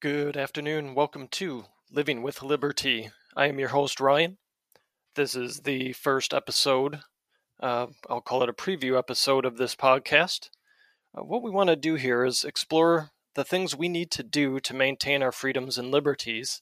[0.00, 0.94] Good afternoon.
[0.94, 3.10] Welcome to Living with Liberty.
[3.34, 4.36] I am your host, Ryan.
[5.14, 7.00] This is the first episode.
[7.58, 10.50] Uh, I'll call it a preview episode of this podcast.
[11.16, 14.60] Uh, what we want to do here is explore the things we need to do
[14.60, 16.60] to maintain our freedoms and liberties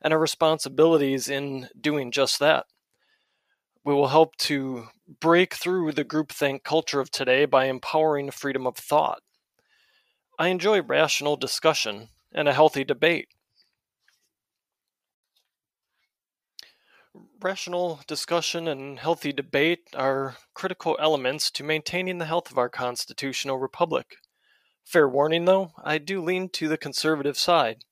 [0.00, 2.66] and our responsibilities in doing just that.
[3.84, 4.88] We will help to
[5.20, 9.22] break through the groupthink culture of today by empowering freedom of thought.
[10.38, 13.28] I enjoy rational discussion and a healthy debate.
[17.42, 23.58] Rational discussion and healthy debate are critical elements to maintaining the health of our constitutional
[23.58, 24.16] republic.
[24.82, 27.84] Fair warning, though, I do lean to the conservative side.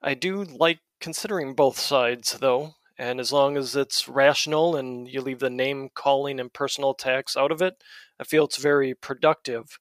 [0.00, 5.20] I do like considering both sides, though, and as long as it's rational and you
[5.20, 7.82] leave the name calling and personal attacks out of it,
[8.18, 9.78] I feel it's very productive.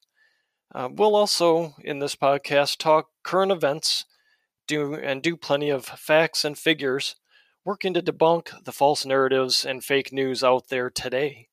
[0.74, 4.06] Uh, we'll also, in this podcast, talk current events
[4.68, 7.16] do and do plenty of facts and figures,
[7.64, 11.48] working to debunk the false narratives and fake news out there today.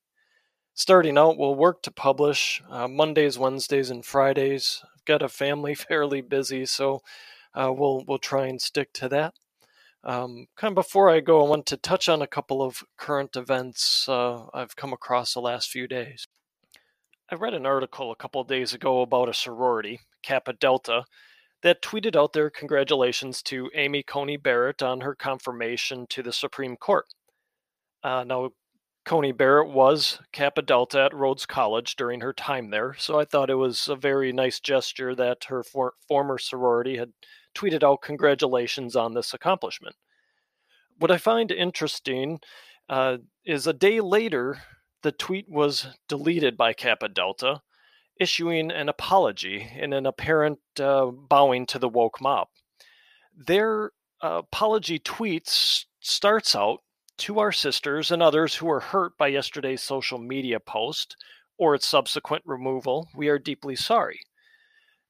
[0.75, 4.83] Starting out, we'll work to publish uh, Mondays, Wednesdays, and Fridays.
[4.97, 7.03] I've got a family fairly busy, so
[7.55, 9.35] uh, we'll we'll try and stick to that.
[10.05, 13.37] Um, kind of before I go, I want to touch on a couple of current
[13.37, 16.27] events uh, I've come across the last few days.
[17.31, 21.05] I read an article a couple days ago about a sorority, Kappa Delta,
[21.63, 26.77] that tweeted out their congratulations to Amy Coney Barrett on her confirmation to the Supreme
[26.77, 27.07] Court.
[28.03, 28.51] Uh, now,
[29.05, 33.51] Coney Barrett was Kappa Delta at Rhodes College during her time there, so I thought
[33.51, 37.13] it was a very nice gesture that her for- former sorority had
[37.55, 39.97] tweeted out congratulations on this accomplishment.
[40.99, 42.41] What I find interesting
[42.89, 44.63] uh, is a day later,
[45.03, 47.63] the tweet was deleted by Kappa Delta,
[48.21, 52.49] issuing an apology in an apparent uh, bowing to the woke mob.
[53.37, 53.91] Their
[54.23, 56.81] uh, apology tweets starts out
[57.23, 61.17] to our sisters and others who were hurt by yesterday's social media post
[61.59, 63.09] or its subsequent removal.
[63.15, 64.21] We are deeply sorry.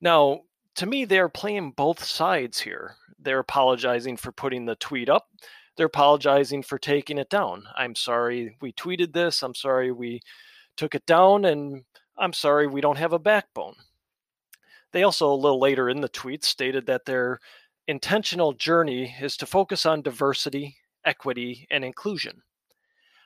[0.00, 0.40] Now,
[0.76, 2.96] to me, they are playing both sides here.
[3.18, 5.26] They're apologizing for putting the tweet up
[5.76, 7.64] they're apologizing for taking it down.
[7.76, 9.42] I'm sorry we tweeted this.
[9.42, 10.20] I'm sorry we
[10.76, 11.44] took it down.
[11.44, 11.84] And
[12.18, 13.74] I'm sorry we don't have a backbone.
[14.92, 17.40] They also, a little later in the tweet, stated that their
[17.88, 22.42] intentional journey is to focus on diversity, equity, and inclusion.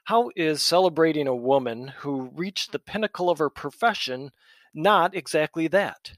[0.05, 4.31] How is celebrating a woman who reached the pinnacle of her profession
[4.73, 6.13] not exactly that?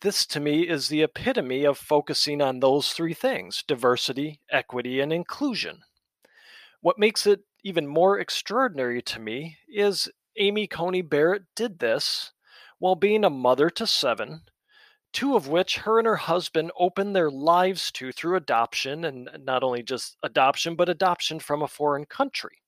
[0.00, 5.12] This to me is the epitome of focusing on those three things diversity, equity, and
[5.12, 5.82] inclusion.
[6.80, 12.32] What makes it even more extraordinary to me is Amy Coney Barrett did this
[12.78, 14.42] while being a mother to seven,
[15.16, 19.62] two of which her and her husband opened their lives to through adoption, and not
[19.62, 22.62] only just adoption, but adoption from a foreign country.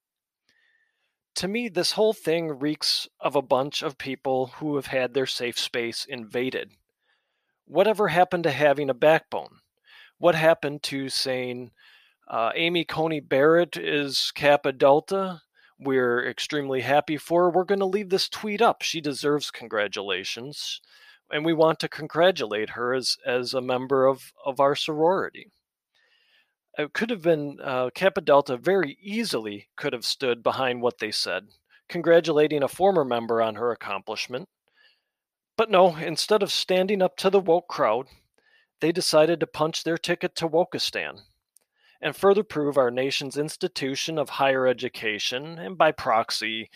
[1.37, 5.27] To me, this whole thing reeks of a bunch of people who have had their
[5.27, 6.73] safe space invaded
[7.69, 9.59] whatever happened to having a backbone?
[10.19, 11.71] What happened to saying,
[12.27, 15.43] uh, Amy Coney Barrett is Kappa Delta?
[15.79, 17.51] We're extremely happy for her.
[17.51, 18.83] We're going to leave this tweet up.
[18.83, 20.81] She deserves congratulations.
[21.31, 25.51] And we want to congratulate her as, as a member of, of our sorority.
[26.79, 31.11] It could have been uh, Kappa Delta very easily could have stood behind what they
[31.11, 31.49] said,
[31.89, 34.49] congratulating a former member on her accomplishment
[35.59, 38.07] but no, instead of standing up to the woke crowd,
[38.81, 41.23] they decided to punch their ticket to Wokistan
[42.01, 46.71] and further prove our nation's institution of higher education and by proxy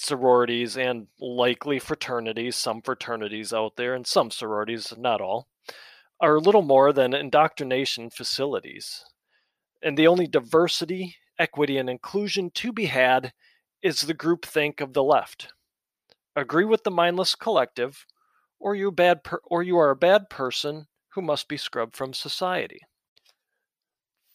[0.00, 5.48] sororities and likely fraternities, some fraternities out there and some sororities, not all,
[6.20, 9.04] are little more than indoctrination facilities.
[9.82, 13.32] And the only diversity, equity, and inclusion to be had
[13.82, 15.52] is the groupthink of the left
[16.38, 18.06] agree with the mindless collective,
[18.58, 22.14] or you bad per- or you are a bad person who must be scrubbed from
[22.14, 22.80] society.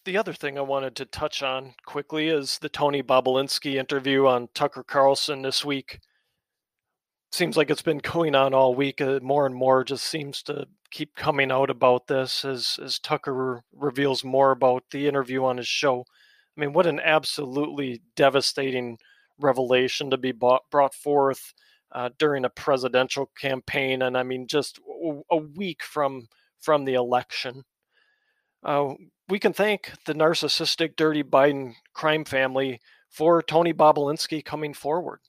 [0.05, 4.49] The other thing I wanted to touch on quickly is the Tony Bobulinski interview on
[4.53, 5.99] Tucker Carlson this week.
[7.31, 8.99] Seems like it's been going on all week.
[8.99, 13.63] Uh, more and more just seems to keep coming out about this as as Tucker
[13.71, 16.05] reveals more about the interview on his show.
[16.57, 18.97] I mean, what an absolutely devastating
[19.39, 21.53] revelation to be brought, brought forth
[21.93, 24.79] uh, during a presidential campaign, and I mean just
[25.31, 26.27] a week from
[26.59, 27.63] from the election.
[28.63, 28.93] Uh,
[29.33, 35.21] we can thank the narcissistic, dirty Biden crime family for Tony Bobulinski coming forward.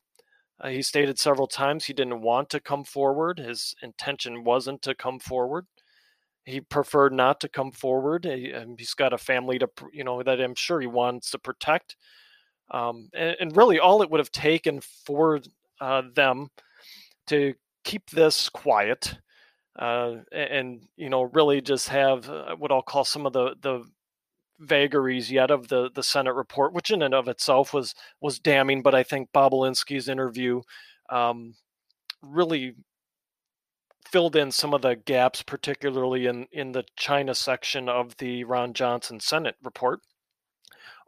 [0.60, 3.38] Uh, he stated several times he didn't want to come forward.
[3.38, 5.64] His intention wasn't to come forward.
[6.44, 8.26] He preferred not to come forward.
[8.26, 11.96] He, has got a family to, you know, that I'm sure he wants to protect.
[12.70, 15.40] Um, and, and, really, all it would have taken for
[15.80, 16.48] uh, them
[17.28, 17.54] to
[17.84, 19.16] keep this quiet
[19.78, 23.84] uh, and, you know, really just have uh, what I'll call some of the the
[24.60, 28.82] vagaries yet of the the Senate report, which in and of itself was was damning.
[28.82, 30.62] But I think Bobulinski's interview
[31.10, 31.54] um,
[32.22, 32.74] really
[34.06, 38.74] filled in some of the gaps, particularly in in the China section of the Ron
[38.74, 40.00] Johnson Senate report.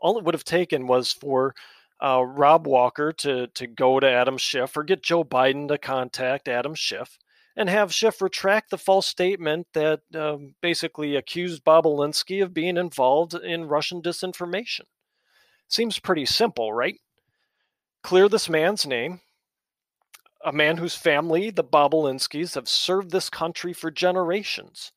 [0.01, 1.55] All it would have taken was for
[2.03, 6.49] uh, Rob Walker to to go to Adam Schiff or get Joe Biden to contact
[6.49, 7.17] Adam Schiff
[7.57, 13.35] and have Schiff retract the false statement that um, basically accused Bobulinski of being involved
[13.35, 14.83] in Russian disinformation.
[15.69, 17.01] Seems pretty simple, right?
[18.03, 19.21] Clear this man's name,
[20.45, 24.93] a man whose family, the Bobulinskis, have served this country for generations,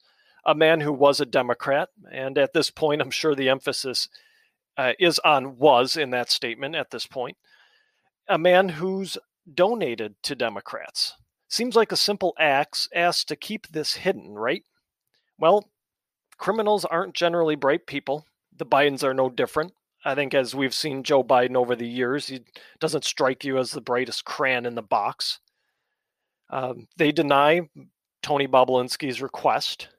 [0.46, 4.10] a man who was a Democrat, and at this point, I'm sure the emphasis
[4.78, 7.38] uh, is on was in that statement at this point,
[8.28, 9.18] a man who's
[9.56, 11.16] donated to Democrats
[11.50, 14.64] Seems like a simple axe asked to keep this hidden, right?
[15.40, 15.68] Well,
[16.38, 18.26] criminals aren't generally bright people.
[18.56, 19.74] The Bidens are no different.
[20.06, 22.42] I think, as we've seen Joe Biden over the years, he
[22.80, 25.40] doesn't strike you as the brightest crayon in the box.
[26.52, 27.68] Um, they deny
[28.22, 29.90] Tony Bobulinski's request.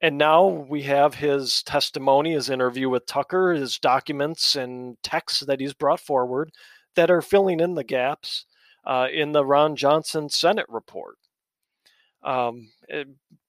[0.00, 5.60] And now we have his testimony, his interview with Tucker, his documents and texts that
[5.60, 6.52] he's brought forward
[6.96, 8.46] that are filling in the gaps
[8.86, 11.16] uh, in the Ron Johnson Senate report.
[12.22, 13.08] Um, it,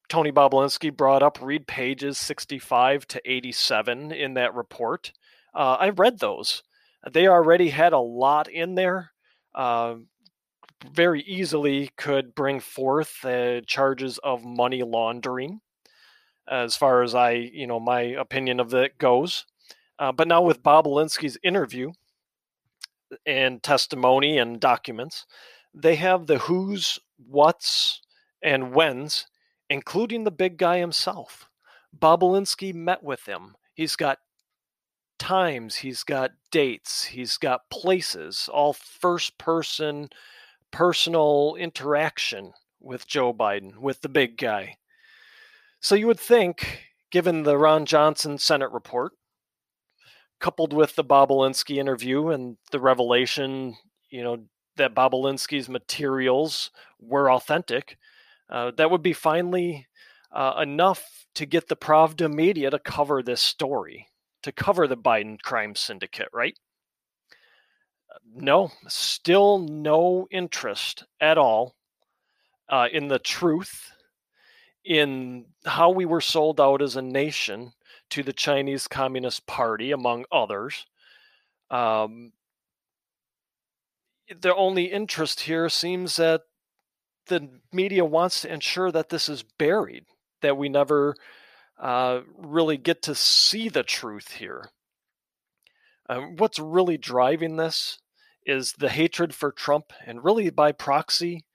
[0.10, 5.12] Tony Bobulinski brought up read pages 65 to 87 in that report.
[5.54, 6.64] Uh, I read those.
[7.12, 9.12] They already had a lot in there.
[9.54, 9.96] Uh,
[10.92, 15.62] very easily could bring forth uh, charges of money laundering,
[16.48, 19.46] as far as I, you know, my opinion of that goes.
[19.98, 21.92] Uh, but now with Bobulinski's interview,
[23.26, 25.26] and testimony and documents.
[25.74, 28.02] They have the who's, what's,
[28.42, 29.26] and when's,
[29.70, 31.48] including the big guy himself.
[31.98, 33.56] Bobulinski met with him.
[33.74, 34.20] He's got
[35.20, 40.10] times, he's got dates, he's got places, all first person
[40.76, 42.52] personal interaction
[42.82, 44.76] with Joe Biden, with the big guy.
[45.80, 49.14] So you would think, given the Ron Johnson Senate report,
[50.40, 53.76] coupled with the Bobulinski interview and the revelation,
[54.10, 54.46] you know,
[54.78, 57.98] that Bobulinski's materials were authentic,
[58.50, 59.88] uh, that would be finally
[60.32, 64.08] uh, enough to get the Pravda media to cover this story,
[64.44, 66.58] to cover the Biden crime syndicate, right?
[68.34, 71.76] No, still no interest at all
[72.70, 73.92] uh, in the truth,
[74.84, 77.72] in how we were sold out as a nation,
[78.12, 80.86] to the Chinese Communist Party, among others.
[81.70, 82.34] Um,
[84.30, 86.42] the only interest here seems that
[87.28, 90.06] the media wants to ensure that this is buried,
[90.42, 91.16] that we never
[91.80, 94.70] uh, really get to see the truth here.
[96.08, 98.00] Um, what's really driving this
[98.46, 101.46] is the hatred for Trump, and really by proxy,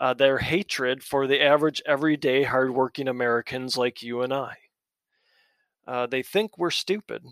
[0.00, 4.56] uh, their hatred for the average, everyday, hardworking Americans like you and I.
[5.86, 7.24] Uh, they think we're stupid.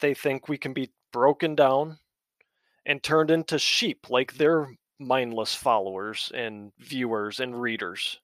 [0.00, 1.98] They think we can be broken down
[2.86, 8.20] and turned into sheep like their mindless followers and viewers and readers.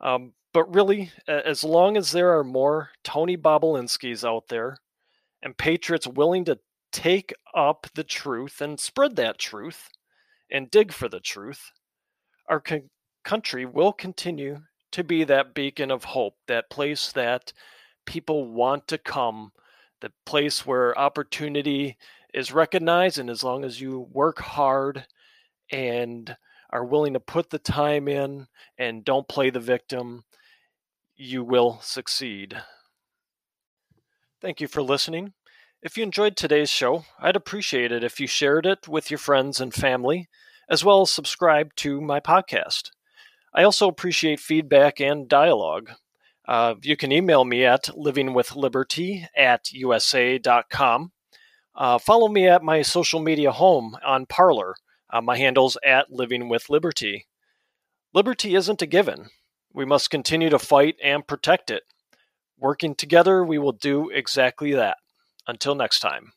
[0.00, 4.78] Um, but really, as long as there are more Tony Bobulinskis out there
[5.42, 6.58] and patriots willing to
[6.92, 9.88] take up the truth and spread that truth
[10.50, 11.72] and dig for the truth,
[12.48, 12.88] our co-
[13.24, 14.60] country will continue
[14.92, 17.52] to be that beacon of hope, that place that
[18.06, 19.52] people want to come,
[20.00, 21.96] the place where opportunity
[22.32, 23.18] is recognized.
[23.18, 25.06] And as long as you work hard
[25.70, 26.36] and
[26.70, 28.46] are willing to put the time in
[28.78, 30.24] and don't play the victim,
[31.16, 32.56] you will succeed.
[34.40, 35.32] Thank you for listening.
[35.82, 39.60] If you enjoyed today's show, I'd appreciate it if you shared it with your friends
[39.60, 40.28] and family,
[40.68, 42.90] as well as subscribe to my podcast.
[43.54, 45.90] I also appreciate feedback and dialogue.
[46.46, 51.12] Uh, you can email me at livingwithliberty at usa.com.
[51.74, 54.74] Uh, follow me at my social media home on Parler.
[55.10, 57.26] Uh, my handle's at Living with Liberty.
[58.12, 59.28] Liberty isn't a given.
[59.72, 61.82] We must continue to fight and protect it.
[62.58, 64.98] Working together, we will do exactly that.
[65.46, 66.32] Until next time.